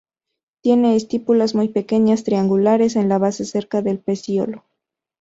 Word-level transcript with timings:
Tiene 0.63 0.95
estípulas 0.95 1.53
muy 1.53 1.67
pequeñas, 1.69 2.23
triangulares, 2.23 2.95
en 2.95 3.07
la 3.07 3.19
base 3.19 3.45
cerca 3.45 3.83
de 3.83 3.99
pecíolo. 3.99 4.63